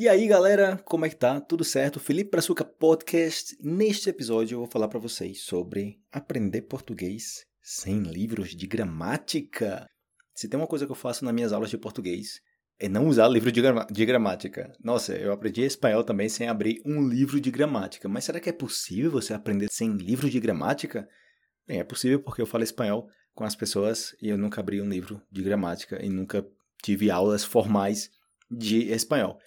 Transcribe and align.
E 0.00 0.08
aí, 0.08 0.28
galera, 0.28 0.80
como 0.84 1.04
é 1.04 1.08
que 1.08 1.16
tá? 1.16 1.40
Tudo 1.40 1.64
certo? 1.64 1.98
Felipe 1.98 2.30
Brazuca 2.30 2.64
Podcast. 2.64 3.58
Neste 3.60 4.08
episódio 4.08 4.54
eu 4.54 4.58
vou 4.60 4.68
falar 4.68 4.86
para 4.86 5.00
vocês 5.00 5.40
sobre 5.40 5.98
aprender 6.12 6.62
português 6.62 7.44
sem 7.60 8.02
livros 8.02 8.54
de 8.54 8.64
gramática. 8.68 9.88
Se 10.32 10.48
tem 10.48 10.56
uma 10.56 10.68
coisa 10.68 10.86
que 10.86 10.92
eu 10.92 10.96
faço 10.96 11.24
nas 11.24 11.34
minhas 11.34 11.52
aulas 11.52 11.68
de 11.68 11.76
português 11.76 12.40
é 12.78 12.88
não 12.88 13.08
usar 13.08 13.26
livro 13.26 13.50
de, 13.50 13.60
de 13.90 14.06
gramática. 14.06 14.72
Nossa, 14.80 15.16
eu 15.16 15.32
aprendi 15.32 15.62
espanhol 15.62 16.04
também 16.04 16.28
sem 16.28 16.46
abrir 16.46 16.80
um 16.86 17.04
livro 17.08 17.40
de 17.40 17.50
gramática. 17.50 18.08
Mas 18.08 18.22
será 18.22 18.38
que 18.38 18.50
é 18.50 18.52
possível 18.52 19.10
você 19.10 19.34
aprender 19.34 19.66
sem 19.68 19.96
livro 19.96 20.30
de 20.30 20.38
gramática? 20.38 21.08
Bem, 21.66 21.80
é 21.80 21.84
possível 21.84 22.22
porque 22.22 22.40
eu 22.40 22.46
falo 22.46 22.62
espanhol 22.62 23.08
com 23.34 23.42
as 23.42 23.56
pessoas 23.56 24.14
e 24.22 24.28
eu 24.28 24.38
nunca 24.38 24.60
abri 24.60 24.80
um 24.80 24.88
livro 24.88 25.20
de 25.28 25.42
gramática 25.42 26.00
e 26.00 26.08
nunca 26.08 26.46
tive 26.84 27.10
aulas 27.10 27.42
formais 27.42 28.12
de 28.48 28.92
espanhol. 28.92 29.40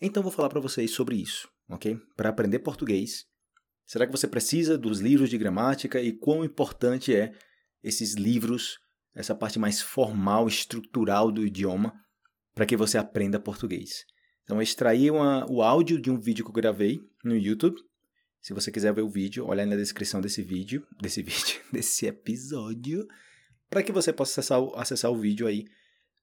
Então 0.00 0.22
vou 0.22 0.32
falar 0.32 0.48
para 0.48 0.60
vocês 0.60 0.92
sobre 0.92 1.16
isso, 1.16 1.46
ok? 1.68 2.00
Para 2.16 2.30
aprender 2.30 2.60
português, 2.60 3.26
será 3.84 4.06
que 4.06 4.12
você 4.12 4.26
precisa 4.26 4.78
dos 4.78 4.98
livros 4.98 5.28
de 5.28 5.36
gramática 5.36 6.00
e 6.00 6.10
quão 6.10 6.42
importante 6.42 7.14
é 7.14 7.32
esses 7.82 8.14
livros, 8.14 8.78
essa 9.14 9.34
parte 9.34 9.58
mais 9.58 9.82
formal, 9.82 10.48
estrutural 10.48 11.30
do 11.30 11.46
idioma, 11.46 11.92
para 12.54 12.64
que 12.64 12.78
você 12.78 12.96
aprenda 12.96 13.38
português? 13.38 14.06
Então 14.44 14.56
eu 14.56 14.62
extraí 14.62 15.10
uma, 15.10 15.44
o 15.50 15.62
áudio 15.62 16.00
de 16.00 16.10
um 16.10 16.18
vídeo 16.18 16.44
que 16.44 16.50
eu 16.50 16.54
gravei 16.54 16.98
no 17.22 17.36
YouTube. 17.36 17.76
Se 18.40 18.54
você 18.54 18.72
quiser 18.72 18.94
ver 18.94 19.02
o 19.02 19.10
vídeo, 19.10 19.46
olha 19.46 19.66
na 19.66 19.76
descrição 19.76 20.22
desse 20.22 20.42
vídeo, 20.42 20.86
desse 20.98 21.22
vídeo, 21.22 21.60
desse 21.70 22.06
episódio, 22.06 23.06
para 23.68 23.82
que 23.82 23.92
você 23.92 24.14
possa 24.14 24.40
acessar, 24.40 24.62
acessar 24.76 25.10
o 25.10 25.18
vídeo 25.18 25.46
aí 25.46 25.66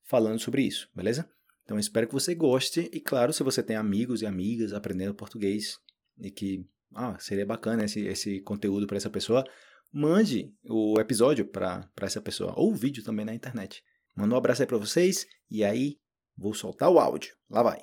falando 0.04 0.40
sobre 0.40 0.63
isso, 0.63 0.90
beleza? 0.96 1.30
Então 1.67 1.77
espero 1.77 2.07
que 2.07 2.13
você 2.13 2.34
goste 2.34 2.89
e 2.94 3.02
claro, 3.02 3.34
se 3.34 3.44
você 3.44 3.62
tem 3.62 3.76
amigos 3.76 4.21
e 4.21 4.26
amigas 4.26 4.71
aprendendo 4.71 5.13
português 5.13 5.77
e 6.17 6.31
que 6.31 6.66
ah, 6.95 7.17
seria 7.20 7.46
bacana 7.46 7.84
esse, 7.84 7.99
esse 8.05 8.40
conteúdo 8.40 8.87
para 8.87 8.96
essa 8.96 9.09
pessoa, 9.09 9.43
mande 9.91 10.49
o 10.63 10.98
episódio 10.98 11.46
para 11.46 11.91
essa 11.98 12.21
pessoa 12.21 12.54
ou 12.55 12.71
o 12.71 12.76
vídeo 12.76 13.04
também 13.04 13.26
na 13.26 13.35
internet. 13.35 13.84
Manda 14.15 14.34
um 14.34 14.37
abraço 14.37 14.62
aí 14.62 14.68
para 14.68 14.77
vocês 14.77 15.27
e 15.51 15.62
aí 15.62 15.98
vou 16.37 16.54
soltar 16.54 16.90
o 16.90 16.99
áudio. 16.99 17.35
Lá 17.49 17.62
vai. 17.62 17.81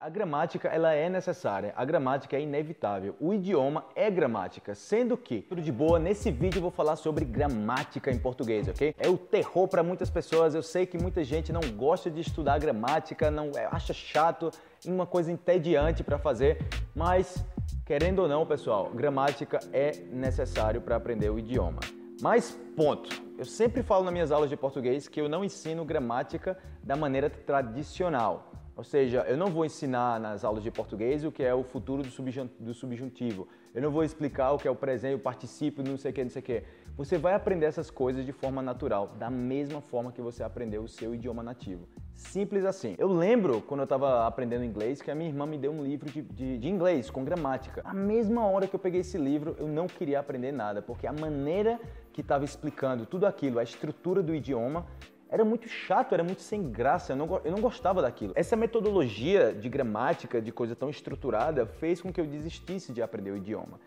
A 0.00 0.10
gramática 0.10 0.68
ela 0.68 0.92
é 0.92 1.08
necessária, 1.08 1.72
a 1.74 1.82
gramática 1.82 2.36
é 2.36 2.40
inevitável, 2.40 3.16
o 3.18 3.32
idioma 3.32 3.86
é 3.96 4.10
gramática, 4.10 4.74
sendo 4.74 5.16
que, 5.16 5.40
tudo 5.40 5.62
de 5.62 5.72
boa, 5.72 5.98
nesse 5.98 6.30
vídeo 6.30 6.58
eu 6.58 6.62
vou 6.62 6.70
falar 6.70 6.96
sobre 6.96 7.24
gramática 7.24 8.10
em 8.10 8.18
português, 8.18 8.68
ok? 8.68 8.94
É 8.98 9.08
o 9.08 9.16
terror 9.16 9.66
para 9.66 9.82
muitas 9.82 10.10
pessoas, 10.10 10.54
eu 10.54 10.62
sei 10.62 10.84
que 10.84 10.98
muita 10.98 11.24
gente 11.24 11.54
não 11.54 11.62
gosta 11.74 12.10
de 12.10 12.20
estudar 12.20 12.58
gramática, 12.58 13.30
não 13.30 13.52
é, 13.56 13.66
acha 13.70 13.94
chato, 13.94 14.50
uma 14.84 15.06
coisa 15.06 15.32
entediante 15.32 16.04
para 16.04 16.18
fazer, 16.18 16.58
mas 16.94 17.42
querendo 17.86 18.18
ou 18.18 18.28
não, 18.28 18.44
pessoal, 18.44 18.90
gramática 18.90 19.58
é 19.72 19.92
necessário 20.12 20.82
para 20.82 20.96
aprender 20.96 21.30
o 21.30 21.38
idioma. 21.38 21.80
Mas 22.20 22.58
ponto. 22.76 23.24
Eu 23.38 23.44
sempre 23.44 23.82
falo 23.82 24.04
nas 24.04 24.12
minhas 24.12 24.30
aulas 24.30 24.50
de 24.50 24.56
português 24.56 25.08
que 25.08 25.20
eu 25.20 25.28
não 25.28 25.44
ensino 25.44 25.84
gramática 25.84 26.58
da 26.82 26.94
maneira 26.94 27.30
tradicional. 27.30 28.53
Ou 28.76 28.82
seja, 28.82 29.20
eu 29.28 29.36
não 29.36 29.50
vou 29.50 29.64
ensinar 29.64 30.18
nas 30.18 30.44
aulas 30.44 30.62
de 30.62 30.70
português 30.70 31.24
o 31.24 31.30
que 31.30 31.44
é 31.44 31.54
o 31.54 31.62
futuro 31.62 32.02
do 32.02 32.74
subjuntivo. 32.74 33.46
Eu 33.72 33.80
não 33.80 33.90
vou 33.90 34.02
explicar 34.02 34.50
o 34.52 34.58
que 34.58 34.66
é 34.66 34.70
o 34.70 34.74
presente, 34.74 35.14
o 35.14 35.18
particípio, 35.18 35.84
não 35.84 35.96
sei 35.96 36.10
o 36.10 36.14
que, 36.14 36.24
não 36.24 36.30
sei 36.30 36.42
o 36.42 36.44
que. 36.44 36.62
Você 36.96 37.16
vai 37.16 37.34
aprender 37.34 37.66
essas 37.66 37.90
coisas 37.90 38.24
de 38.24 38.32
forma 38.32 38.62
natural, 38.62 39.14
da 39.18 39.30
mesma 39.30 39.80
forma 39.80 40.12
que 40.12 40.20
você 40.20 40.42
aprendeu 40.42 40.82
o 40.82 40.88
seu 40.88 41.14
idioma 41.14 41.42
nativo. 41.42 41.88
Simples 42.14 42.64
assim. 42.64 42.94
Eu 42.98 43.08
lembro 43.08 43.60
quando 43.62 43.80
eu 43.80 43.84
estava 43.84 44.26
aprendendo 44.26 44.64
inglês 44.64 45.00
que 45.02 45.10
a 45.10 45.14
minha 45.14 45.28
irmã 45.28 45.46
me 45.46 45.58
deu 45.58 45.72
um 45.72 45.82
livro 45.82 46.10
de, 46.10 46.22
de, 46.22 46.58
de 46.58 46.68
inglês 46.68 47.10
com 47.10 47.24
gramática. 47.24 47.80
A 47.84 47.94
mesma 47.94 48.46
hora 48.46 48.66
que 48.66 48.74
eu 48.74 48.80
peguei 48.80 49.00
esse 49.00 49.18
livro, 49.18 49.56
eu 49.58 49.66
não 49.66 49.86
queria 49.86 50.20
aprender 50.20 50.52
nada, 50.52 50.82
porque 50.82 51.06
a 51.06 51.12
maneira 51.12 51.80
que 52.12 52.20
estava 52.20 52.44
explicando 52.44 53.06
tudo 53.06 53.26
aquilo, 53.26 53.58
a 53.58 53.62
estrutura 53.64 54.22
do 54.22 54.34
idioma, 54.34 54.86
era 55.34 55.44
muito 55.44 55.68
chato, 55.68 56.12
era 56.14 56.22
muito 56.22 56.42
sem 56.42 56.70
graça, 56.70 57.12
eu 57.12 57.16
não, 57.16 57.40
eu 57.44 57.50
não 57.50 57.60
gostava 57.60 58.00
daquilo. 58.00 58.32
Essa 58.36 58.54
metodologia 58.54 59.52
de 59.52 59.68
gramática, 59.68 60.40
de 60.40 60.52
coisa 60.52 60.76
tão 60.76 60.88
estruturada, 60.88 61.66
fez 61.66 62.00
com 62.00 62.12
que 62.12 62.20
eu 62.20 62.24
desistisse 62.24 62.92
de 62.92 63.02
aprender 63.02 63.32
o 63.32 63.36
idioma. 63.36 63.80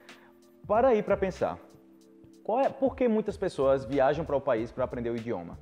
Para 0.68 0.90
aí 0.90 1.02
para 1.02 1.16
pensar, 1.16 1.58
é, 2.66 2.68
por 2.68 2.98
que 2.98 3.08
muitas 3.08 3.38
pessoas 3.38 3.86
viajam 3.86 4.26
para 4.26 4.36
o 4.36 4.42
país 4.42 4.74
para 4.74 4.84
aprender 4.84 5.10
o 5.10 5.16
idioma? 5.16 5.58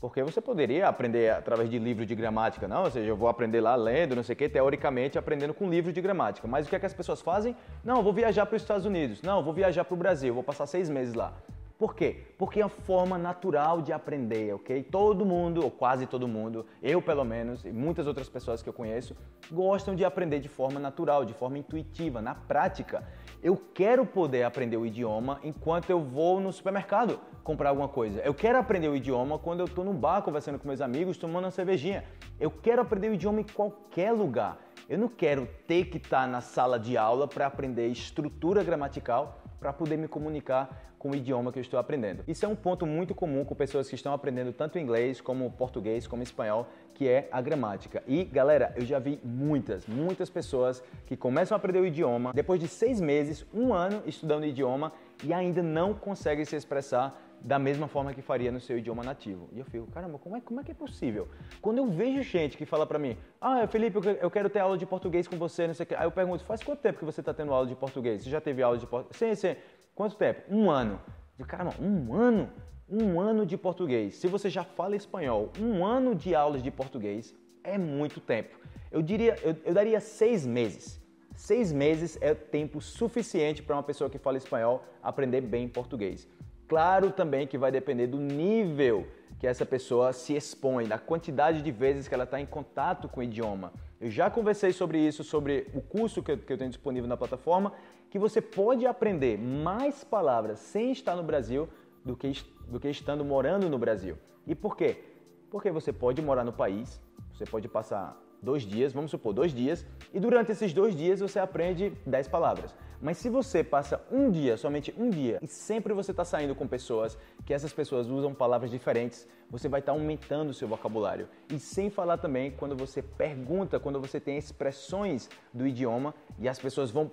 Porque 0.00 0.20
você 0.20 0.40
poderia 0.40 0.88
aprender 0.88 1.30
através 1.30 1.70
de 1.70 1.78
livro 1.78 2.04
de 2.04 2.14
gramática, 2.16 2.66
não? 2.66 2.82
Ou 2.82 2.90
seja, 2.90 3.08
eu 3.08 3.16
vou 3.16 3.28
aprender 3.28 3.60
lá 3.60 3.76
lendo, 3.76 4.16
não 4.16 4.24
sei 4.24 4.32
o 4.32 4.36
quê, 4.36 4.48
teoricamente 4.48 5.16
aprendendo 5.16 5.54
com 5.54 5.70
livro 5.70 5.92
de 5.92 6.00
gramática. 6.00 6.48
Mas 6.48 6.66
o 6.66 6.68
que, 6.68 6.74
é 6.74 6.80
que 6.80 6.86
as 6.86 6.94
pessoas 6.94 7.20
fazem? 7.20 7.54
Não, 7.84 7.98
eu 7.98 8.02
vou 8.02 8.12
viajar 8.12 8.46
para 8.46 8.56
os 8.56 8.62
Estados 8.62 8.84
Unidos. 8.84 9.22
Não, 9.22 9.38
eu 9.38 9.44
vou 9.44 9.54
viajar 9.54 9.84
para 9.84 9.94
o 9.94 9.96
Brasil, 9.96 10.34
vou 10.34 10.42
passar 10.42 10.66
seis 10.66 10.88
meses 10.88 11.14
lá. 11.14 11.32
Por 11.80 11.94
quê? 11.94 12.26
Porque 12.36 12.60
é 12.60 12.62
a 12.62 12.68
forma 12.68 13.16
natural 13.16 13.80
de 13.80 13.90
aprender, 13.90 14.52
ok? 14.54 14.82
Todo 14.82 15.24
mundo, 15.24 15.64
ou 15.64 15.70
quase 15.70 16.06
todo 16.06 16.28
mundo, 16.28 16.66
eu 16.82 17.00
pelo 17.00 17.24
menos, 17.24 17.64
e 17.64 17.72
muitas 17.72 18.06
outras 18.06 18.28
pessoas 18.28 18.62
que 18.62 18.68
eu 18.68 18.72
conheço, 18.74 19.16
gostam 19.50 19.94
de 19.94 20.04
aprender 20.04 20.40
de 20.40 20.48
forma 20.48 20.78
natural, 20.78 21.24
de 21.24 21.32
forma 21.32 21.56
intuitiva, 21.56 22.20
na 22.20 22.34
prática. 22.34 23.02
Eu 23.42 23.56
quero 23.56 24.04
poder 24.04 24.42
aprender 24.42 24.76
o 24.76 24.84
idioma 24.84 25.40
enquanto 25.42 25.88
eu 25.88 26.00
vou 26.02 26.38
no 26.38 26.52
supermercado 26.52 27.18
comprar 27.42 27.70
alguma 27.70 27.88
coisa. 27.88 28.20
Eu 28.20 28.34
quero 28.34 28.58
aprender 28.58 28.90
o 28.90 28.94
idioma 28.94 29.38
quando 29.38 29.60
eu 29.60 29.64
estou 29.64 29.82
no 29.82 29.94
bar 29.94 30.20
conversando 30.20 30.58
com 30.58 30.68
meus 30.68 30.82
amigos, 30.82 31.16
tomando 31.16 31.46
uma 31.46 31.50
cervejinha. 31.50 32.04
Eu 32.38 32.50
quero 32.50 32.82
aprender 32.82 33.08
o 33.08 33.14
idioma 33.14 33.40
em 33.40 33.46
qualquer 33.54 34.12
lugar. 34.12 34.58
Eu 34.86 34.98
não 34.98 35.08
quero 35.08 35.48
ter 35.66 35.86
que 35.86 35.96
estar 35.96 36.28
na 36.28 36.42
sala 36.42 36.78
de 36.78 36.98
aula 36.98 37.26
para 37.26 37.46
aprender 37.46 37.88
estrutura 37.88 38.62
gramatical 38.62 39.39
para 39.60 39.72
poder 39.72 39.98
me 39.98 40.08
comunicar 40.08 40.90
com 40.98 41.10
o 41.10 41.14
idioma 41.14 41.52
que 41.52 41.58
eu 41.58 41.62
estou 41.62 41.78
aprendendo. 41.78 42.22
Isso 42.26 42.44
é 42.44 42.48
um 42.48 42.54
ponto 42.54 42.84
muito 42.84 43.14
comum 43.14 43.44
com 43.44 43.54
pessoas 43.54 43.88
que 43.88 43.94
estão 43.94 44.12
aprendendo 44.12 44.52
tanto 44.52 44.78
inglês 44.78 45.20
como 45.20 45.50
português 45.50 46.06
como 46.06 46.22
espanhol, 46.22 46.66
que 46.94 47.08
é 47.08 47.28
a 47.32 47.40
gramática. 47.40 48.02
E 48.06 48.24
galera, 48.24 48.74
eu 48.76 48.84
já 48.84 48.98
vi 48.98 49.18
muitas, 49.24 49.86
muitas 49.86 50.28
pessoas 50.28 50.82
que 51.06 51.16
começam 51.16 51.54
a 51.54 51.58
aprender 51.58 51.80
o 51.80 51.86
idioma 51.86 52.32
depois 52.34 52.60
de 52.60 52.68
seis 52.68 53.00
meses, 53.00 53.46
um 53.54 53.72
ano 53.72 54.02
estudando 54.04 54.42
o 54.42 54.46
idioma 54.46 54.92
e 55.24 55.32
ainda 55.32 55.62
não 55.62 55.94
conseguem 55.94 56.44
se 56.44 56.56
expressar 56.56 57.18
da 57.42 57.58
mesma 57.58 57.88
forma 57.88 58.12
que 58.12 58.20
faria 58.20 58.52
no 58.52 58.60
seu 58.60 58.78
idioma 58.78 59.02
nativo. 59.02 59.48
E 59.52 59.58
eu 59.58 59.64
fico, 59.64 59.86
caramba, 59.88 60.18
como 60.18 60.36
é, 60.36 60.40
como 60.40 60.60
é 60.60 60.64
que 60.64 60.70
é 60.70 60.74
possível? 60.74 61.28
Quando 61.60 61.78
eu 61.78 61.86
vejo 61.86 62.22
gente 62.22 62.56
que 62.56 62.66
fala 62.66 62.86
para 62.86 62.98
mim, 62.98 63.16
ah, 63.40 63.66
Felipe, 63.66 63.98
eu 64.20 64.30
quero 64.30 64.50
ter 64.50 64.60
aula 64.60 64.76
de 64.76 64.86
português 64.86 65.26
com 65.26 65.36
você, 65.36 65.66
não 65.66 65.74
sei 65.74 65.84
o 65.84 65.86
que. 65.86 65.94
Aí 65.94 66.04
eu 66.04 66.10
pergunto, 66.10 66.44
faz 66.44 66.62
quanto 66.62 66.80
tempo 66.80 66.98
que 66.98 67.04
você 67.04 67.20
está 67.20 67.32
tendo 67.32 67.52
aula 67.52 67.66
de 67.66 67.74
português? 67.74 68.22
Você 68.22 68.30
já 68.30 68.40
teve 68.40 68.62
aula 68.62 68.78
de 68.78 68.86
português? 68.86 69.16
Sim, 69.16 69.34
sim. 69.34 69.56
Quanto 69.94 70.16
tempo? 70.16 70.42
Um 70.48 70.70
ano. 70.70 71.00
Eu, 71.38 71.46
caramba, 71.46 71.74
um 71.80 72.14
ano? 72.14 72.50
Um 72.88 73.20
ano 73.20 73.46
de 73.46 73.56
português. 73.56 74.16
Se 74.16 74.26
você 74.26 74.50
já 74.50 74.64
fala 74.64 74.96
espanhol, 74.96 75.50
um 75.58 75.84
ano 75.84 76.14
de 76.14 76.34
aulas 76.34 76.62
de 76.62 76.70
português 76.70 77.34
é 77.64 77.78
muito 77.78 78.20
tempo. 78.20 78.58
Eu 78.90 79.00
diria, 79.00 79.36
eu, 79.42 79.56
eu 79.64 79.72
daria 79.72 80.00
seis 80.00 80.44
meses. 80.44 81.00
Seis 81.36 81.72
meses 81.72 82.18
é 82.20 82.34
tempo 82.34 82.80
suficiente 82.80 83.62
para 83.62 83.76
uma 83.76 83.82
pessoa 83.82 84.10
que 84.10 84.18
fala 84.18 84.36
espanhol 84.36 84.84
aprender 85.02 85.40
bem 85.40 85.68
português. 85.68 86.28
Claro 86.70 87.10
também 87.10 87.48
que 87.48 87.58
vai 87.58 87.72
depender 87.72 88.06
do 88.06 88.16
nível 88.16 89.04
que 89.40 89.46
essa 89.48 89.66
pessoa 89.66 90.12
se 90.12 90.36
expõe, 90.36 90.86
da 90.86 91.00
quantidade 91.00 91.62
de 91.62 91.72
vezes 91.72 92.06
que 92.06 92.14
ela 92.14 92.22
está 92.22 92.40
em 92.40 92.46
contato 92.46 93.08
com 93.08 93.18
o 93.18 93.22
idioma. 93.24 93.72
Eu 94.00 94.08
já 94.08 94.30
conversei 94.30 94.72
sobre 94.72 94.96
isso, 95.00 95.24
sobre 95.24 95.66
o 95.74 95.80
curso 95.80 96.22
que 96.22 96.30
eu, 96.30 96.38
que 96.38 96.52
eu 96.52 96.56
tenho 96.56 96.70
disponível 96.70 97.08
na 97.08 97.16
plataforma, 97.16 97.72
que 98.08 98.20
você 98.20 98.40
pode 98.40 98.86
aprender 98.86 99.36
mais 99.36 100.04
palavras 100.04 100.60
sem 100.60 100.92
estar 100.92 101.16
no 101.16 101.24
Brasil 101.24 101.68
do 102.04 102.14
que, 102.16 102.40
do 102.68 102.78
que 102.78 102.88
estando 102.88 103.24
morando 103.24 103.68
no 103.68 103.76
Brasil. 103.76 104.16
E 104.46 104.54
por 104.54 104.76
quê? 104.76 105.02
Porque 105.50 105.72
você 105.72 105.92
pode 105.92 106.22
morar 106.22 106.44
no 106.44 106.52
país, 106.52 107.00
você 107.32 107.44
pode 107.44 107.66
passar 107.66 108.16
dois 108.40 108.62
dias, 108.62 108.92
vamos 108.92 109.10
supor, 109.10 109.34
dois 109.34 109.52
dias, 109.52 109.84
e 110.14 110.20
durante 110.20 110.52
esses 110.52 110.72
dois 110.72 110.94
dias 110.94 111.18
você 111.18 111.40
aprende 111.40 111.92
dez 112.06 112.28
palavras. 112.28 112.72
Mas 113.00 113.16
se 113.16 113.30
você 113.30 113.64
passa 113.64 114.00
um 114.12 114.30
dia, 114.30 114.56
somente 114.56 114.94
um 114.98 115.08
dia, 115.08 115.38
e 115.40 115.46
sempre 115.46 115.94
você 115.94 116.10
está 116.10 116.24
saindo 116.24 116.54
com 116.54 116.68
pessoas 116.68 117.16
que 117.46 117.54
essas 117.54 117.72
pessoas 117.72 118.08
usam 118.08 118.34
palavras 118.34 118.70
diferentes, 118.70 119.26
você 119.50 119.68
vai 119.68 119.80
estar 119.80 119.92
tá 119.92 119.98
aumentando 119.98 120.50
o 120.50 120.54
seu 120.54 120.68
vocabulário. 120.68 121.26
E 121.50 121.58
sem 121.58 121.88
falar 121.88 122.18
também 122.18 122.50
quando 122.50 122.76
você 122.76 123.00
pergunta, 123.00 123.80
quando 123.80 123.98
você 123.98 124.20
tem 124.20 124.36
expressões 124.36 125.30
do 125.52 125.66
idioma 125.66 126.14
e 126.38 126.48
as 126.48 126.58
pessoas 126.58 126.90
vão 126.90 127.10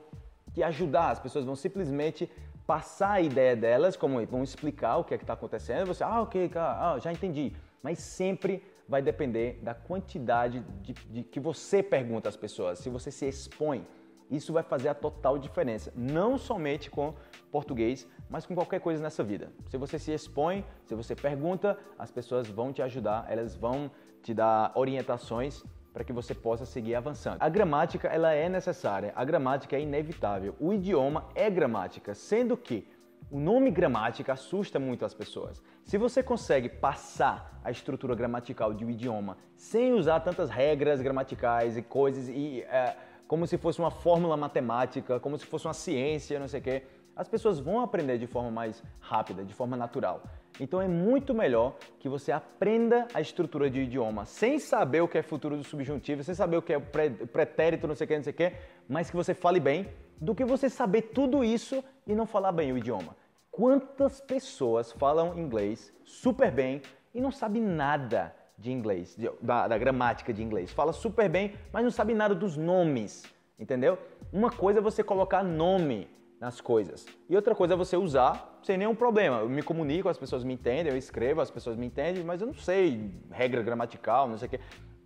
te 0.53 0.61
ajudar, 0.61 1.11
as 1.11 1.19
pessoas 1.19 1.45
vão 1.45 1.55
simplesmente 1.55 2.29
passar 2.65 3.11
a 3.13 3.21
ideia 3.21 3.55
delas, 3.55 3.95
como 3.95 4.23
vão 4.25 4.43
explicar 4.43 4.97
o 4.97 5.05
que 5.05 5.13
é 5.13 5.17
que 5.17 5.23
está 5.23 5.33
acontecendo, 5.33 5.87
você, 5.87 6.03
ah, 6.03 6.21
ok, 6.21 6.51
ah, 6.55 6.97
já 7.01 7.13
entendi. 7.13 7.53
Mas 7.81 7.99
sempre 7.99 8.61
vai 8.89 9.01
depender 9.01 9.59
da 9.63 9.73
quantidade 9.73 10.59
de, 10.81 10.93
de 10.93 11.23
que 11.23 11.39
você 11.39 11.81
pergunta 11.81 12.27
às 12.27 12.35
pessoas, 12.35 12.79
se 12.79 12.89
você 12.89 13.09
se 13.09 13.25
expõe 13.25 13.87
isso 14.29 14.53
vai 14.53 14.63
fazer 14.63 14.89
a 14.89 14.93
total 14.93 15.37
diferença, 15.37 15.91
não 15.95 16.37
somente 16.37 16.89
com 16.89 17.13
português, 17.51 18.07
mas 18.29 18.45
com 18.45 18.53
qualquer 18.53 18.79
coisa 18.79 19.01
nessa 19.01 19.23
vida. 19.23 19.51
Se 19.69 19.77
você 19.77 19.97
se 19.97 20.11
expõe, 20.11 20.65
se 20.85 20.95
você 20.95 21.15
pergunta, 21.15 21.77
as 21.97 22.11
pessoas 22.11 22.47
vão 22.47 22.73
te 22.73 22.81
ajudar, 22.81 23.25
elas 23.29 23.55
vão 23.55 23.89
te 24.21 24.33
dar 24.33 24.71
orientações 24.75 25.63
para 25.93 26.03
que 26.03 26.13
você 26.13 26.35
possa 26.35 26.65
seguir 26.65 26.95
avançando. 26.95 27.37
A 27.39 27.49
gramática 27.49 28.07
ela 28.07 28.33
é 28.33 28.47
necessária, 28.47 29.11
a 29.15 29.25
gramática 29.25 29.75
é 29.75 29.81
inevitável. 29.81 30.55
O 30.59 30.73
idioma 30.73 31.27
é 31.33 31.49
gramática, 31.49 32.13
sendo 32.13 32.55
que 32.55 32.87
o 33.31 33.39
nome 33.39 33.71
gramática 33.71 34.33
assusta 34.33 34.79
muito 34.79 35.03
as 35.03 35.13
pessoas. 35.13 35.61
Se 35.83 35.97
você 35.97 36.21
consegue 36.21 36.69
passar 36.69 37.59
a 37.63 37.71
estrutura 37.71 38.15
gramatical 38.15 38.73
de 38.73 38.85
um 38.85 38.89
idioma 38.89 39.37
sem 39.55 39.93
usar 39.93 40.19
tantas 40.19 40.49
regras 40.49 41.01
gramaticais 41.01 41.75
e 41.75 41.81
coisas 41.81 42.29
e 42.29 42.61
é, 42.61 42.95
como 43.27 43.45
se 43.45 43.57
fosse 43.57 43.79
uma 43.79 43.91
fórmula 43.91 44.37
matemática, 44.37 45.19
como 45.19 45.37
se 45.37 45.45
fosse 45.45 45.67
uma 45.67 45.73
ciência, 45.73 46.39
não 46.39 46.47
sei 46.47 46.59
o 46.59 46.63
quê, 46.63 46.83
as 47.15 47.27
pessoas 47.27 47.59
vão 47.59 47.81
aprender 47.81 48.17
de 48.19 48.27
forma 48.27 48.51
mais 48.51 48.83
rápida, 48.99 49.43
de 49.43 49.53
forma 49.53 49.75
natural. 49.75 50.21
Então 50.59 50.81
é 50.81 50.87
muito 50.87 51.33
melhor 51.33 51.75
que 51.99 52.07
você 52.07 52.31
aprenda 52.31 53.07
a 53.13 53.19
estrutura 53.19 53.69
de 53.69 53.81
idioma 53.81 54.25
sem 54.25 54.59
saber 54.59 55.01
o 55.01 55.07
que 55.07 55.17
é 55.17 55.21
futuro 55.23 55.57
do 55.57 55.63
subjuntivo, 55.63 56.23
sem 56.23 56.35
saber 56.35 56.57
o 56.57 56.61
que 56.61 56.73
é 56.73 56.79
pretérito, 56.79 57.87
não 57.87 57.95
sei 57.95 58.05
o 58.05 58.07
que, 58.07 58.15
não 58.15 58.23
sei 58.23 58.33
o 58.33 58.35
que, 58.35 58.53
mas 58.87 59.09
que 59.09 59.15
você 59.15 59.33
fale 59.33 59.59
bem, 59.59 59.87
do 60.21 60.33
que 60.33 60.45
você 60.45 60.69
saber 60.69 61.01
tudo 61.13 61.43
isso 61.43 61.83
e 62.05 62.13
não 62.13 62.25
falar 62.25 62.51
bem 62.51 62.71
o 62.71 62.77
idioma. 62.77 63.15
Quantas 63.51 64.21
pessoas 64.21 64.91
falam 64.91 65.37
inglês 65.37 65.91
super 66.03 66.51
bem 66.51 66.81
e 67.13 67.19
não 67.19 67.31
sabem 67.31 67.61
nada 67.63 68.35
de 68.57 68.71
inglês, 68.71 69.15
de, 69.15 69.29
da, 69.41 69.67
da 69.67 69.77
gramática 69.77 70.33
de 70.33 70.43
inglês? 70.43 70.71
Fala 70.71 70.91
super 70.91 71.29
bem, 71.29 71.53
mas 71.71 71.83
não 71.83 71.91
sabe 71.91 72.13
nada 72.13 72.33
dos 72.33 72.57
nomes, 72.57 73.23
entendeu? 73.59 73.97
Uma 74.31 74.51
coisa 74.51 74.79
é 74.79 74.81
você 74.81 75.03
colocar 75.03 75.43
nome 75.43 76.09
nas 76.39 76.61
coisas. 76.61 77.05
E 77.29 77.35
outra 77.35 77.55
coisa 77.55 77.73
é 77.73 77.77
você 77.77 77.97
usar 77.97 78.59
sem 78.61 78.77
nenhum 78.77 78.95
problema. 78.95 79.39
Eu 79.39 79.49
me 79.49 79.63
comunico, 79.63 80.09
as 80.09 80.17
pessoas 80.17 80.43
me 80.43 80.53
entendem, 80.53 80.91
eu 80.91 80.97
escrevo, 80.97 81.41
as 81.41 81.49
pessoas 81.51 81.75
me 81.75 81.85
entendem, 81.85 82.23
mas 82.23 82.41
eu 82.41 82.47
não 82.47 82.53
sei 82.53 83.11
regra 83.31 83.61
gramatical, 83.61 84.27
não 84.27 84.37
sei 84.37 84.47
o 84.47 84.51
quê. 84.51 84.59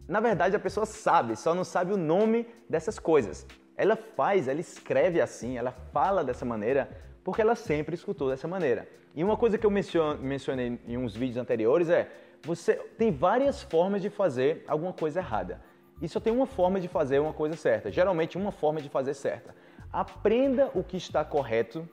Na 0.07 0.19
verdade, 0.19 0.55
a 0.55 0.59
pessoa 0.59 0.85
sabe, 0.85 1.35
só 1.35 1.53
não 1.53 1.63
sabe 1.63 1.93
o 1.93 1.97
nome 1.97 2.45
dessas 2.69 2.99
coisas. 2.99 3.45
Ela 3.77 3.95
faz, 3.95 4.47
ela 4.47 4.59
escreve 4.59 5.21
assim, 5.21 5.57
ela 5.57 5.71
fala 5.71 6.23
dessa 6.23 6.45
maneira, 6.45 6.89
porque 7.23 7.41
ela 7.41 7.55
sempre 7.55 7.95
escutou 7.95 8.29
dessa 8.29 8.47
maneira. 8.47 8.87
E 9.15 9.23
uma 9.23 9.37
coisa 9.37 9.57
que 9.57 9.65
eu 9.65 9.71
mencionei 9.71 10.79
em 10.87 10.97
uns 10.97 11.15
vídeos 11.15 11.37
anteriores 11.37 11.89
é: 11.89 12.09
você 12.43 12.75
tem 12.97 13.11
várias 13.11 13.61
formas 13.61 14.01
de 14.01 14.09
fazer 14.09 14.63
alguma 14.67 14.93
coisa 14.93 15.19
errada. 15.19 15.61
E 16.01 16.07
só 16.07 16.19
tem 16.19 16.33
uma 16.33 16.47
forma 16.47 16.79
de 16.79 16.87
fazer 16.87 17.19
uma 17.19 17.33
coisa 17.33 17.55
certa. 17.55 17.91
Geralmente, 17.91 18.37
uma 18.37 18.51
forma 18.51 18.81
de 18.81 18.89
fazer 18.89 19.13
certa. 19.13 19.55
Aprenda 19.93 20.71
o 20.73 20.83
que 20.83 20.97
está 20.97 21.23
correto 21.23 21.87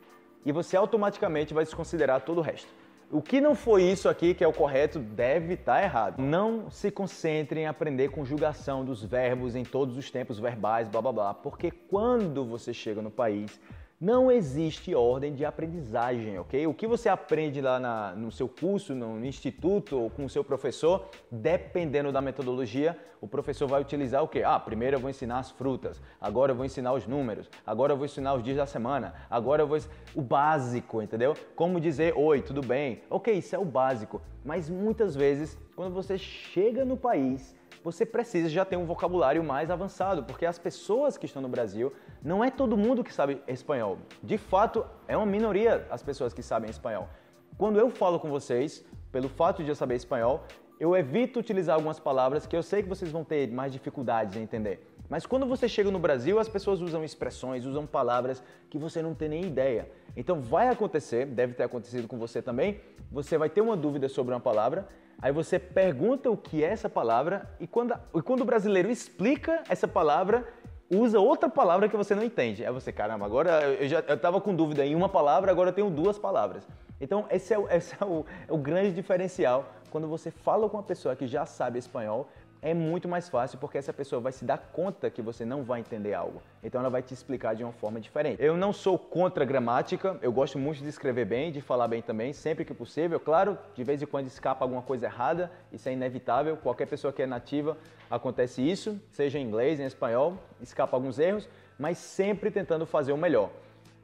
e 0.44 0.52
você 0.52 0.76
automaticamente 0.76 1.52
vai 1.52 1.64
desconsiderar 1.64 2.22
todo 2.22 2.38
o 2.38 2.40
resto. 2.40 2.68
O 3.10 3.22
que 3.22 3.40
não 3.40 3.54
foi 3.54 3.84
isso 3.84 4.06
aqui 4.06 4.34
que 4.34 4.44
é 4.44 4.48
o 4.48 4.52
correto 4.52 4.98
deve 4.98 5.54
estar 5.54 5.82
errado. 5.82 6.20
Não 6.20 6.70
se 6.70 6.90
concentre 6.90 7.60
em 7.60 7.66
aprender 7.66 8.10
conjugação 8.10 8.84
dos 8.84 9.02
verbos 9.02 9.56
em 9.56 9.64
todos 9.64 9.96
os 9.96 10.10
tempos 10.10 10.38
verbais, 10.38 10.88
blá 10.88 11.00
blá 11.00 11.12
blá, 11.12 11.34
porque 11.34 11.70
quando 11.70 12.44
você 12.44 12.74
chega 12.74 13.00
no 13.00 13.10
país, 13.10 13.58
não 14.00 14.30
existe 14.30 14.94
ordem 14.94 15.34
de 15.34 15.44
aprendizagem, 15.44 16.38
ok? 16.38 16.66
O 16.68 16.74
que 16.74 16.86
você 16.86 17.08
aprende 17.08 17.60
lá 17.60 17.80
na, 17.80 18.12
no 18.12 18.30
seu 18.30 18.48
curso, 18.48 18.94
no 18.94 19.24
instituto 19.24 19.98
ou 19.98 20.08
com 20.08 20.24
o 20.24 20.28
seu 20.28 20.44
professor, 20.44 21.08
dependendo 21.30 22.12
da 22.12 22.20
metodologia, 22.20 22.96
o 23.20 23.26
professor 23.26 23.66
vai 23.66 23.80
utilizar 23.80 24.22
o 24.22 24.28
quê? 24.28 24.44
Ah, 24.44 24.60
primeiro 24.60 24.96
eu 24.96 25.00
vou 25.00 25.10
ensinar 25.10 25.40
as 25.40 25.50
frutas, 25.50 26.00
agora 26.20 26.52
eu 26.52 26.56
vou 26.56 26.64
ensinar 26.64 26.92
os 26.92 27.08
números, 27.08 27.50
agora 27.66 27.92
eu 27.92 27.96
vou 27.96 28.06
ensinar 28.06 28.34
os 28.34 28.42
dias 28.44 28.56
da 28.56 28.66
semana, 28.66 29.14
agora 29.28 29.62
eu 29.62 29.66
vou. 29.66 29.78
O 30.14 30.22
básico, 30.22 31.02
entendeu? 31.02 31.34
Como 31.56 31.80
dizer 31.80 32.14
oi, 32.16 32.40
tudo 32.40 32.60
bem? 32.60 33.02
Ok, 33.10 33.34
isso 33.34 33.56
é 33.56 33.58
o 33.58 33.64
básico, 33.64 34.22
mas 34.44 34.70
muitas 34.70 35.16
vezes, 35.16 35.58
quando 35.74 35.92
você 35.92 36.16
chega 36.16 36.84
no 36.84 36.96
país, 36.96 37.54
você 37.82 38.04
precisa 38.04 38.48
já 38.48 38.64
ter 38.64 38.76
um 38.76 38.84
vocabulário 38.84 39.42
mais 39.42 39.70
avançado, 39.70 40.24
porque 40.24 40.46
as 40.46 40.58
pessoas 40.58 41.16
que 41.16 41.26
estão 41.26 41.42
no 41.42 41.48
Brasil, 41.48 41.92
não 42.22 42.42
é 42.42 42.50
todo 42.50 42.76
mundo 42.76 43.04
que 43.04 43.12
sabe 43.12 43.40
espanhol. 43.46 43.98
De 44.22 44.36
fato, 44.36 44.84
é 45.06 45.16
uma 45.16 45.26
minoria 45.26 45.86
as 45.90 46.02
pessoas 46.02 46.32
que 46.32 46.42
sabem 46.42 46.70
espanhol. 46.70 47.08
Quando 47.56 47.78
eu 47.78 47.90
falo 47.90 48.18
com 48.20 48.28
vocês, 48.28 48.84
pelo 49.10 49.28
fato 49.28 49.62
de 49.62 49.68
eu 49.68 49.74
saber 49.74 49.96
espanhol, 49.96 50.44
eu 50.78 50.96
evito 50.96 51.40
utilizar 51.40 51.74
algumas 51.74 51.98
palavras 51.98 52.46
que 52.46 52.56
eu 52.56 52.62
sei 52.62 52.82
que 52.82 52.88
vocês 52.88 53.10
vão 53.10 53.24
ter 53.24 53.50
mais 53.50 53.72
dificuldades 53.72 54.36
em 54.36 54.42
entender. 54.42 54.94
Mas 55.08 55.26
quando 55.26 55.46
você 55.46 55.68
chega 55.68 55.90
no 55.90 55.98
Brasil, 55.98 56.38
as 56.38 56.48
pessoas 56.48 56.80
usam 56.80 57.02
expressões, 57.02 57.64
usam 57.64 57.86
palavras 57.86 58.42
que 58.68 58.78
você 58.78 59.00
não 59.00 59.14
tem 59.14 59.28
nem 59.28 59.44
ideia. 59.44 59.90
Então 60.16 60.40
vai 60.40 60.68
acontecer, 60.68 61.26
deve 61.26 61.54
ter 61.54 61.62
acontecido 61.62 62.06
com 62.06 62.18
você 62.18 62.42
também, 62.42 62.80
você 63.10 63.38
vai 63.38 63.48
ter 63.48 63.60
uma 63.60 63.76
dúvida 63.76 64.08
sobre 64.08 64.34
uma 64.34 64.40
palavra 64.40 64.86
Aí 65.20 65.32
você 65.32 65.58
pergunta 65.58 66.30
o 66.30 66.36
que 66.36 66.62
é 66.62 66.68
essa 66.68 66.88
palavra 66.88 67.50
e 67.58 67.66
quando, 67.66 67.92
e 68.14 68.22
quando 68.22 68.42
o 68.42 68.44
brasileiro 68.44 68.88
explica 68.88 69.64
essa 69.68 69.88
palavra, 69.88 70.46
usa 70.90 71.20
outra 71.20 71.48
palavra 71.48 71.88
que 71.88 71.96
você 71.96 72.14
não 72.14 72.22
entende. 72.22 72.64
Aí 72.64 72.72
você, 72.72 72.92
caramba, 72.92 73.26
agora 73.26 73.64
eu 73.64 73.88
já 73.88 74.00
estava 74.00 74.40
com 74.40 74.54
dúvida 74.54 74.84
em 74.84 74.94
uma 74.94 75.08
palavra, 75.08 75.50
agora 75.50 75.70
eu 75.70 75.74
tenho 75.74 75.90
duas 75.90 76.18
palavras. 76.18 76.66
Então 77.00 77.26
esse 77.30 77.52
é, 77.52 77.58
o, 77.58 77.68
esse 77.70 77.94
é 78.00 78.04
o, 78.04 78.24
é 78.48 78.52
o 78.52 78.58
grande 78.58 78.92
diferencial 78.92 79.66
quando 79.90 80.06
você 80.06 80.30
fala 80.30 80.68
com 80.68 80.76
uma 80.76 80.82
pessoa 80.82 81.16
que 81.16 81.26
já 81.26 81.46
sabe 81.46 81.78
espanhol 81.78 82.28
é 82.60 82.74
muito 82.74 83.08
mais 83.08 83.28
fácil 83.28 83.58
porque 83.58 83.78
essa 83.78 83.92
pessoa 83.92 84.20
vai 84.20 84.32
se 84.32 84.44
dar 84.44 84.58
conta 84.58 85.10
que 85.10 85.22
você 85.22 85.44
não 85.44 85.62
vai 85.62 85.80
entender 85.80 86.14
algo. 86.14 86.42
Então 86.62 86.80
ela 86.80 86.90
vai 86.90 87.02
te 87.02 87.14
explicar 87.14 87.54
de 87.54 87.62
uma 87.62 87.72
forma 87.72 88.00
diferente. 88.00 88.42
Eu 88.42 88.56
não 88.56 88.72
sou 88.72 88.98
contra 88.98 89.44
gramática, 89.44 90.18
eu 90.22 90.32
gosto 90.32 90.58
muito 90.58 90.82
de 90.82 90.88
escrever 90.88 91.24
bem, 91.24 91.52
de 91.52 91.60
falar 91.60 91.88
bem 91.88 92.02
também, 92.02 92.32
sempre 92.32 92.64
que 92.64 92.74
possível. 92.74 93.20
Claro, 93.20 93.56
de 93.74 93.84
vez 93.84 94.02
em 94.02 94.06
quando 94.06 94.26
escapa 94.26 94.64
alguma 94.64 94.82
coisa 94.82 95.06
errada, 95.06 95.50
isso 95.72 95.88
é 95.88 95.92
inevitável. 95.92 96.56
Qualquer 96.56 96.86
pessoa 96.86 97.12
que 97.12 97.22
é 97.22 97.26
nativa 97.26 97.76
acontece 98.10 98.62
isso, 98.62 99.00
seja 99.10 99.38
em 99.38 99.46
inglês, 99.46 99.78
em 99.78 99.84
espanhol, 99.84 100.36
escapa 100.60 100.96
alguns 100.96 101.18
erros, 101.18 101.48
mas 101.78 101.98
sempre 101.98 102.50
tentando 102.50 102.86
fazer 102.86 103.12
o 103.12 103.16
melhor. 103.16 103.50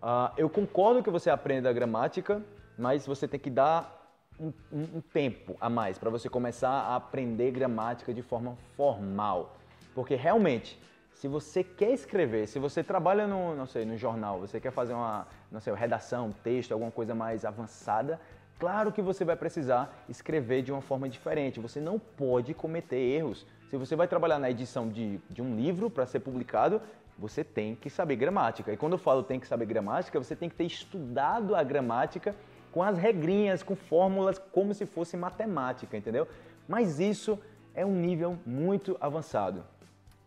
Uh, 0.03 0.31
eu 0.37 0.51
concordo 0.51 1.03
que 1.03 1.11
você 1.11 1.31
aprenda 1.31 1.71
a 1.71 1.73
gramática, 1.73 2.43
mas 2.77 3.07
você 3.07 3.27
tem 3.27 3.41
que 3.41 3.51
dar 3.51 4.04
um, 4.39 4.53
um, 4.73 5.01
tempo 5.01 5.57
a 5.61 5.71
mais 5.71 5.99
para 5.99 6.11
você 6.11 6.29
começar 6.29 6.71
a 6.71 6.97
aprender 6.97 7.51
gramática 7.51 8.13
de 8.13 8.23
forma 8.23 8.57
formal. 8.77 9.57
Porque 9.95 10.15
realmente, 10.15 10.79
se 11.15 11.29
você 11.29 11.63
quer 11.63 11.93
escrever, 11.93 12.49
se 12.49 12.59
você 12.59 12.83
trabalha 12.83 13.27
no, 13.27 13.55
não 13.55 13.67
sei, 13.67 13.85
no 13.85 13.97
jornal, 13.97 14.41
você 14.41 14.61
quer 14.61 14.73
fazer 14.73 14.93
uma, 14.93 15.27
não 15.51 15.61
sei, 15.61 15.73
redação, 15.75 16.31
texto, 16.43 16.73
alguma 16.73 16.91
coisa 16.91 17.15
mais 17.15 17.45
avançada, 17.45 18.21
claro 18.59 18.91
que 18.91 19.01
você 19.01 19.25
vai 19.25 19.37
precisar 19.37 20.05
escrever 20.09 20.63
de 20.63 20.73
uma 20.73 20.83
forma 20.83 21.09
diferente. 21.09 21.61
Você 21.61 21.81
não 21.81 21.99
pode 21.99 22.53
cometer 22.55 22.97
erros. 22.97 23.47
Se 23.71 23.77
você 23.77 23.95
vai 23.95 24.09
trabalhar 24.09 24.39
na 24.39 24.51
edição 24.51 24.89
de, 24.89 25.19
de 25.31 25.41
um 25.41 25.57
livro 25.57 25.89
para 25.89 26.07
ser 26.07 26.21
publicado, 26.21 26.83
você 27.17 27.45
tem 27.45 27.77
que 27.77 27.89
saber 27.89 28.17
gramática. 28.17 28.73
E 28.73 28.77
quando 28.77 28.95
eu 28.95 28.99
falo 28.99 29.23
tem 29.23 29.39
que 29.39 29.47
saber 29.47 29.67
gramática, 29.67 30.19
você 30.19 30.35
tem 30.35 30.49
que 30.49 30.57
ter 30.57 30.65
estudado 30.65 31.55
a 31.55 31.63
gramática 31.63 32.35
com 32.75 32.83
as 32.83 32.99
regrinhas, 32.99 33.63
com 33.63 33.77
fórmulas, 33.77 34.37
como 34.37 34.75
se 34.75 34.85
fosse 34.85 35.17
matemática, 35.17 35.97
entendeu? 35.97 36.27
Mas 36.67 36.99
isso 36.99 37.39
é 37.73 37.87
um 37.87 37.95
nível 37.95 38.37
muito 38.45 38.97
avançado. 39.01 39.63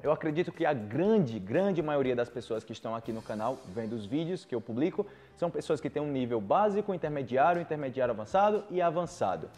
Eu 0.01 0.13
acredito 0.13 0.49
que 0.53 0.65
a 0.65 0.71
grande, 0.71 1.39
grande 1.39 1.81
maioria 1.81 2.15
das 2.15 2.29
pessoas 2.29 2.63
que 2.63 2.71
estão 2.71 2.95
aqui 2.95 3.11
no 3.11 3.21
canal, 3.21 3.57
vendo 3.75 3.97
os 3.97 4.05
vídeos 4.05 4.45
que 4.45 4.55
eu 4.55 4.61
publico, 4.61 5.05
são 5.35 5.51
pessoas 5.51 5.81
que 5.81 5.89
têm 5.89 6.01
um 6.01 6.09
nível 6.09 6.39
básico, 6.39 6.93
intermediário, 6.93 7.61
intermediário 7.61 8.13
avançado 8.13 8.63
e 8.71 8.81
avançado. 8.81 9.49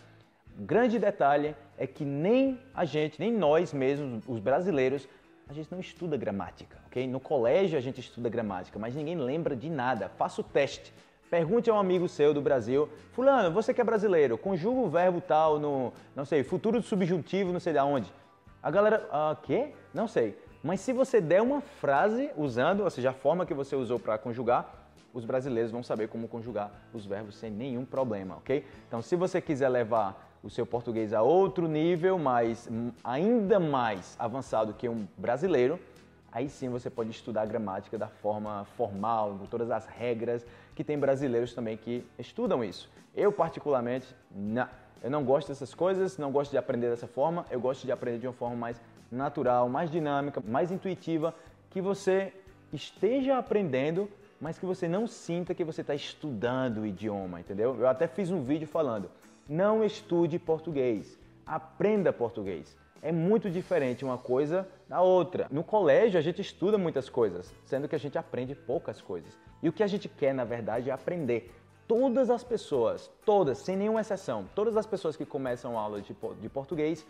O 0.57 0.63
grande 0.63 0.97
detalhe 0.97 1.55
é 1.77 1.85
que 1.85 2.03
nem 2.03 2.59
a 2.73 2.85
gente, 2.85 3.19
nem 3.19 3.31
nós 3.31 3.71
mesmos, 3.71 4.23
os 4.27 4.39
brasileiros, 4.39 5.07
a 5.47 5.53
gente 5.53 5.71
não 5.71 5.79
estuda 5.79 6.17
gramática, 6.17 6.75
ok? 6.87 7.05
No 7.05 7.19
colégio 7.19 7.77
a 7.77 7.81
gente 7.81 7.99
estuda 7.99 8.29
gramática, 8.29 8.79
mas 8.79 8.95
ninguém 8.95 9.15
lembra 9.15 9.55
de 9.55 9.69
nada. 9.69 10.09
Faça 10.09 10.41
o 10.41 10.43
teste. 10.43 10.91
Pergunte 11.29 11.69
a 11.69 11.73
um 11.73 11.79
amigo 11.79 12.09
seu 12.09 12.33
do 12.33 12.41
Brasil, 12.41 12.89
fulano, 13.11 13.51
você 13.51 13.71
que 13.71 13.79
é 13.79 13.83
brasileiro, 13.83 14.37
conjuga 14.37 14.79
o 14.79 14.89
verbo 14.89 15.21
tal 15.21 15.59
no, 15.59 15.93
não 16.15 16.25
sei, 16.25 16.43
futuro 16.43 16.81
subjuntivo, 16.81 17.53
não 17.53 17.59
sei 17.59 17.73
de 17.73 17.79
onde. 17.79 18.11
A 18.63 18.71
galera, 18.71 19.07
ah, 19.11 19.37
quê? 19.43 19.71
Não 19.93 20.07
sei. 20.07 20.35
Mas 20.63 20.81
se 20.81 20.91
você 20.91 21.21
der 21.21 21.41
uma 21.41 21.61
frase 21.61 22.31
usando, 22.35 22.83
ou 22.83 22.89
seja, 22.89 23.11
a 23.11 23.13
forma 23.13 23.45
que 23.45 23.53
você 23.53 23.75
usou 23.75 23.99
para 23.99 24.17
conjugar, 24.17 24.73
os 25.13 25.23
brasileiros 25.23 25.71
vão 25.71 25.83
saber 25.83 26.09
como 26.09 26.27
conjugar 26.27 26.71
os 26.93 27.05
verbos 27.05 27.35
sem 27.35 27.51
nenhum 27.51 27.85
problema, 27.85 28.37
ok? 28.37 28.65
Então, 28.87 29.01
se 29.01 29.15
você 29.15 29.39
quiser 29.39 29.69
levar 29.69 30.27
o 30.43 30.49
seu 30.49 30.65
português 30.65 31.13
a 31.13 31.21
outro 31.21 31.67
nível, 31.67 32.17
mas 32.17 32.67
ainda 33.03 33.59
mais 33.59 34.15
avançado 34.17 34.73
que 34.73 34.89
um 34.89 35.07
brasileiro, 35.17 35.79
aí 36.31 36.49
sim 36.49 36.69
você 36.69 36.89
pode 36.89 37.11
estudar 37.11 37.41
a 37.41 37.45
gramática 37.45 37.97
da 37.97 38.07
forma 38.07 38.65
formal, 38.75 39.35
com 39.39 39.45
todas 39.45 39.71
as 39.71 39.85
regras, 39.85 40.45
que 40.75 40.83
tem 40.83 40.97
brasileiros 40.97 41.53
também 41.53 41.77
que 41.77 42.05
estudam 42.17 42.63
isso. 42.63 42.89
Eu, 43.15 43.31
particularmente, 43.31 44.07
não, 44.31 44.67
eu 45.03 45.09
não 45.09 45.23
gosto 45.23 45.47
dessas 45.49 45.73
coisas, 45.73 46.17
não 46.17 46.31
gosto 46.31 46.51
de 46.51 46.57
aprender 46.57 46.89
dessa 46.89 47.07
forma, 47.07 47.45
eu 47.49 47.59
gosto 47.59 47.85
de 47.85 47.91
aprender 47.91 48.19
de 48.19 48.27
uma 48.27 48.33
forma 48.33 48.55
mais 48.55 48.79
natural, 49.11 49.67
mais 49.67 49.89
dinâmica, 49.89 50.41
mais 50.45 50.71
intuitiva, 50.71 51.33
que 51.69 51.81
você 51.81 52.33
esteja 52.71 53.37
aprendendo, 53.37 54.09
mas 54.39 54.57
que 54.57 54.65
você 54.65 54.87
não 54.87 55.07
sinta 55.07 55.53
que 55.53 55.63
você 55.63 55.81
está 55.81 55.95
estudando 55.95 56.81
o 56.81 56.85
idioma, 56.85 57.39
entendeu? 57.39 57.75
Eu 57.79 57.87
até 57.87 58.07
fiz 58.07 58.31
um 58.31 58.41
vídeo 58.41 58.67
falando, 58.67 59.09
não 59.47 59.83
estude 59.83 60.37
português, 60.37 61.17
aprenda 61.45 62.13
português. 62.13 62.77
É 63.01 63.11
muito 63.11 63.49
diferente 63.49 64.03
uma 64.03 64.17
coisa 64.17 64.67
da 64.87 65.01
outra. 65.01 65.47
No 65.49 65.63
colégio 65.63 66.19
a 66.19 66.21
gente 66.21 66.41
estuda 66.41 66.77
muitas 66.77 67.09
coisas, 67.09 67.53
sendo 67.65 67.87
que 67.87 67.95
a 67.95 67.99
gente 67.99 68.17
aprende 68.17 68.53
poucas 68.53 69.01
coisas. 69.01 69.37
E 69.63 69.69
o 69.69 69.73
que 69.73 69.83
a 69.83 69.87
gente 69.87 70.09
quer, 70.09 70.33
na 70.33 70.43
verdade, 70.43 70.89
é 70.89 70.93
aprender. 70.93 71.53
Todas 71.87 72.29
as 72.29 72.43
pessoas, 72.43 73.09
todas, 73.25 73.59
sem 73.59 73.75
nenhuma 73.75 74.01
exceção, 74.01 74.45
todas 74.53 74.77
as 74.77 74.85
pessoas 74.85 75.15
que 75.15 75.25
começam 75.25 75.77
aula 75.77 76.01
de, 76.01 76.15
de 76.39 76.49
português, 76.49 77.05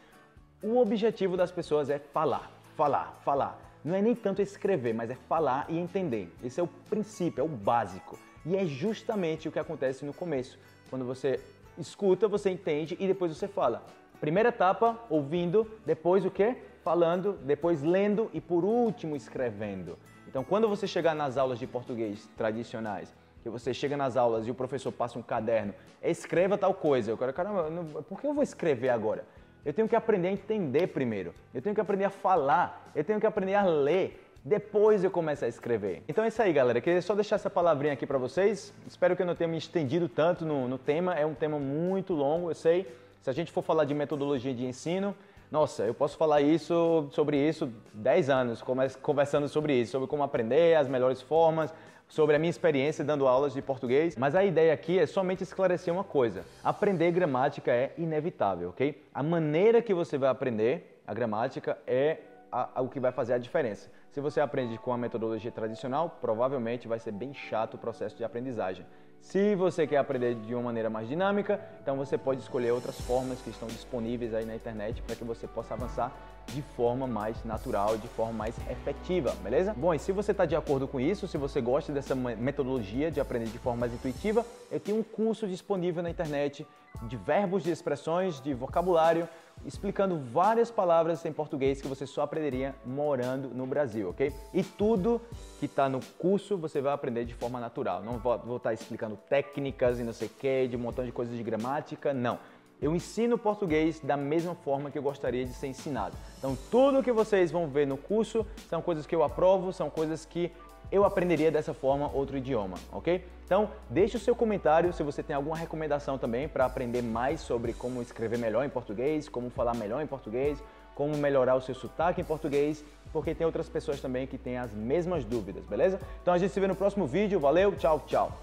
o 0.61 0.77
objetivo 0.77 1.35
das 1.35 1.51
pessoas 1.51 1.89
é 1.89 1.99
falar, 1.99 2.51
falar, 2.75 3.13
falar. 3.25 3.59
Não 3.83 3.95
é 3.95 4.01
nem 4.01 4.13
tanto 4.13 4.41
escrever, 4.41 4.93
mas 4.93 5.09
é 5.09 5.15
falar 5.15 5.65
e 5.69 5.77
entender. 5.77 6.31
Esse 6.43 6.59
é 6.59 6.63
o 6.63 6.67
princípio, 6.67 7.41
é 7.41 7.43
o 7.43 7.47
básico. 7.47 8.19
E 8.45 8.55
é 8.55 8.65
justamente 8.65 9.47
o 9.47 9.51
que 9.51 9.59
acontece 9.59 10.05
no 10.05 10.13
começo. 10.13 10.59
Quando 10.89 11.05
você 11.05 11.39
escuta, 11.77 12.27
você 12.27 12.49
entende 12.49 12.97
e 12.99 13.07
depois 13.07 13.35
você 13.35 13.47
fala. 13.47 13.83
Primeira 14.19 14.49
etapa, 14.49 14.99
ouvindo, 15.09 15.69
depois 15.85 16.25
o 16.25 16.31
quê? 16.31 16.57
Falando, 16.83 17.33
depois 17.43 17.81
lendo 17.81 18.29
e 18.33 18.41
por 18.41 18.65
último 18.65 19.15
escrevendo. 19.15 19.97
Então, 20.27 20.43
quando 20.43 20.67
você 20.67 20.85
chegar 20.85 21.15
nas 21.15 21.37
aulas 21.37 21.57
de 21.57 21.65
português 21.65 22.29
tradicionais, 22.37 23.13
que 23.41 23.49
você 23.49 23.73
chega 23.73 23.95
nas 23.95 24.17
aulas 24.17 24.45
e 24.47 24.51
o 24.51 24.55
professor 24.55 24.91
passa 24.91 25.17
um 25.17 25.21
caderno, 25.21 25.73
escreva 26.03 26.57
tal 26.57 26.73
coisa. 26.73 27.11
Eu 27.11 27.17
quero, 27.17 27.33
caramba, 27.33 27.69
não, 27.69 27.85
por 28.03 28.19
que 28.19 28.27
eu 28.27 28.33
vou 28.33 28.43
escrever 28.43 28.89
agora? 28.89 29.23
Eu 29.65 29.73
tenho 29.73 29.87
que 29.87 29.95
aprender 29.95 30.29
a 30.29 30.31
entender 30.31 30.87
primeiro. 30.87 31.33
Eu 31.53 31.61
tenho 31.61 31.75
que 31.75 31.81
aprender 31.81 32.05
a 32.05 32.09
falar. 32.09 32.91
Eu 32.95 33.03
tenho 33.03 33.19
que 33.19 33.25
aprender 33.25 33.55
a 33.55 33.63
ler. 33.63 34.25
Depois 34.43 35.03
eu 35.03 35.11
começo 35.11 35.43
a 35.43 35.47
escrever. 35.47 36.01
Então 36.07 36.23
é 36.23 36.29
isso 36.29 36.41
aí, 36.41 36.53
galera. 36.53 36.79
Queria 36.79 37.01
só 37.01 37.13
deixar 37.13 37.35
essa 37.35 37.49
palavrinha 37.49 37.93
aqui 37.93 38.05
para 38.05 38.17
vocês. 38.17 38.73
Espero 38.87 39.15
que 39.15 39.21
eu 39.21 39.25
não 39.25 39.35
tenha 39.35 39.47
me 39.47 39.57
estendido 39.57 40.07
tanto 40.07 40.45
no, 40.45 40.67
no 40.67 40.77
tema. 40.77 41.13
É 41.13 41.25
um 41.25 41.33
tema 41.33 41.59
muito 41.59 42.13
longo, 42.13 42.49
eu 42.49 42.55
sei. 42.55 42.87
Se 43.21 43.29
a 43.29 43.33
gente 43.33 43.51
for 43.51 43.61
falar 43.61 43.83
de 43.83 43.93
metodologia 43.93 44.53
de 44.53 44.65
ensino, 44.65 45.15
nossa, 45.51 45.83
eu 45.83 45.93
posso 45.93 46.15
falar 46.15 46.41
isso 46.41 47.09
sobre 47.11 47.37
isso 47.37 47.71
10 47.93 48.29
anos, 48.29 48.63
conversando 49.01 49.49
sobre 49.49 49.73
isso, 49.73 49.91
sobre 49.91 50.07
como 50.07 50.23
aprender, 50.23 50.75
as 50.75 50.87
melhores 50.87 51.21
formas, 51.21 51.73
sobre 52.07 52.35
a 52.35 52.39
minha 52.39 52.49
experiência 52.49 53.03
dando 53.03 53.27
aulas 53.27 53.53
de 53.53 53.61
português, 53.61 54.15
mas 54.15 54.35
a 54.35 54.43
ideia 54.43 54.73
aqui 54.73 54.97
é 54.97 55.05
somente 55.05 55.43
esclarecer 55.43 55.93
uma 55.93 56.03
coisa. 56.03 56.45
Aprender 56.63 57.11
gramática 57.11 57.71
é 57.71 57.93
inevitável, 57.97 58.69
ok? 58.69 59.03
A 59.13 59.21
maneira 59.21 59.81
que 59.81 59.93
você 59.93 60.17
vai 60.17 60.29
aprender 60.29 61.01
a 61.05 61.13
gramática 61.13 61.77
é 61.85 62.19
a, 62.51 62.69
a, 62.75 62.81
o 62.81 62.89
que 62.89 62.99
vai 62.99 63.11
fazer 63.11 63.33
a 63.33 63.37
diferença. 63.37 63.91
Se 64.11 64.21
você 64.21 64.39
aprende 64.39 64.77
com 64.77 64.93
a 64.93 64.97
metodologia 64.97 65.51
tradicional, 65.51 66.17
provavelmente 66.21 66.87
vai 66.87 66.99
ser 66.99 67.11
bem 67.11 67.33
chato 67.33 67.75
o 67.75 67.77
processo 67.77 68.15
de 68.15 68.23
aprendizagem. 68.23 68.85
Se 69.21 69.53
você 69.55 69.85
quer 69.85 69.97
aprender 69.97 70.35
de 70.35 70.55
uma 70.55 70.63
maneira 70.63 70.89
mais 70.89 71.07
dinâmica, 71.07 71.59
então 71.81 71.95
você 71.95 72.17
pode 72.17 72.41
escolher 72.41 72.71
outras 72.71 72.99
formas 73.01 73.39
que 73.39 73.49
estão 73.49 73.67
disponíveis 73.67 74.33
aí 74.33 74.45
na 74.45 74.55
internet 74.55 75.01
para 75.01 75.15
que 75.15 75.23
você 75.23 75.47
possa 75.47 75.75
avançar 75.75 76.11
de 76.47 76.61
forma 76.61 77.05
mais 77.05 77.43
natural, 77.43 77.95
de 77.97 78.07
forma 78.07 78.33
mais 78.33 78.55
efetiva, 78.69 79.35
beleza? 79.43 79.73
Bom, 79.77 79.93
e 79.93 79.99
se 79.99 80.11
você 80.11 80.31
está 80.31 80.45
de 80.45 80.55
acordo 80.55 80.87
com 80.87 80.99
isso, 80.99 81.27
se 81.27 81.37
você 81.37 81.61
gosta 81.61 81.91
dessa 81.91 82.15
metodologia 82.15 83.11
de 83.11 83.19
aprender 83.19 83.45
de 83.45 83.59
forma 83.59 83.81
mais 83.81 83.93
intuitiva, 83.93 84.43
eu 84.71 84.79
tenho 84.79 84.97
um 84.97 85.03
curso 85.03 85.47
disponível 85.47 86.01
na 86.01 86.09
internet 86.09 86.65
de 87.03 87.15
verbos, 87.15 87.61
de 87.61 87.69
expressões, 87.69 88.41
de 88.41 88.53
vocabulário, 88.53 89.29
explicando 89.65 90.17
várias 90.17 90.71
palavras 90.71 91.23
em 91.25 91.33
português 91.33 91.81
que 91.81 91.87
você 91.87 92.05
só 92.05 92.21
aprenderia 92.21 92.75
morando 92.85 93.49
no 93.49 93.65
Brasil, 93.65 94.09
ok? 94.09 94.33
E 94.53 94.63
tudo 94.63 95.21
que 95.59 95.65
está 95.65 95.89
no 95.89 95.99
curso 96.17 96.57
você 96.57 96.81
vai 96.81 96.93
aprender 96.93 97.25
de 97.25 97.33
forma 97.33 97.59
natural. 97.59 98.01
Não 98.03 98.17
vou, 98.17 98.35
estar 98.35 98.69
tá 98.69 98.73
explicando 98.73 99.17
técnicas 99.29 99.99
e 99.99 100.03
não 100.03 100.13
sei 100.13 100.27
o 100.27 100.31
que, 100.31 100.67
de 100.67 100.75
um 100.75 100.79
montão 100.79 101.05
de 101.05 101.11
coisas 101.11 101.35
de 101.35 101.43
gramática, 101.43 102.13
não. 102.13 102.39
Eu 102.81 102.95
ensino 102.95 103.37
português 103.37 103.99
da 103.99 104.15
mesma 104.15 104.55
forma 104.55 104.89
que 104.89 104.97
eu 104.97 105.03
gostaria 105.03 105.45
de 105.45 105.53
ser 105.53 105.67
ensinado. 105.67 106.15
Então, 106.37 106.57
tudo 106.71 107.03
que 107.03 107.11
vocês 107.11 107.51
vão 107.51 107.67
ver 107.67 107.85
no 107.85 107.97
curso 107.97 108.45
são 108.69 108.81
coisas 108.81 109.05
que 109.05 109.13
eu 109.13 109.21
aprovo, 109.21 109.73
são 109.73 109.89
coisas 109.89 110.25
que 110.25 110.49
eu 110.91 111.05
aprenderia 111.05 111.51
dessa 111.51 111.73
forma 111.73 112.09
outro 112.13 112.37
idioma, 112.37 112.77
ok? 112.91 113.23
Então, 113.45 113.69
deixe 113.89 114.17
o 114.17 114.19
seu 114.19 114.35
comentário 114.35 114.93
se 114.93 115.03
você 115.03 115.23
tem 115.23 115.35
alguma 115.35 115.55
recomendação 115.55 116.17
também 116.17 116.47
para 116.47 116.65
aprender 116.65 117.01
mais 117.01 117.41
sobre 117.41 117.73
como 117.73 118.01
escrever 118.01 118.37
melhor 118.37 118.65
em 118.65 118.69
português, 118.69 119.27
como 119.27 119.49
falar 119.49 119.75
melhor 119.75 120.01
em 120.01 120.07
português, 120.07 120.61
como 120.95 121.15
melhorar 121.17 121.55
o 121.55 121.61
seu 121.61 121.73
sotaque 121.73 122.21
em 122.21 122.25
português, 122.25 122.83
porque 123.13 123.33
tem 123.33 123.45
outras 123.45 123.69
pessoas 123.69 124.01
também 124.01 124.27
que 124.27 124.37
têm 124.37 124.57
as 124.57 124.71
mesmas 124.73 125.23
dúvidas, 125.23 125.63
beleza? 125.63 125.99
Então 126.21 126.33
a 126.33 126.37
gente 126.37 126.51
se 126.51 126.59
vê 126.59 126.67
no 126.67 126.75
próximo 126.75 127.07
vídeo. 127.07 127.39
Valeu, 127.39 127.75
tchau, 127.75 128.03
tchau! 128.05 128.37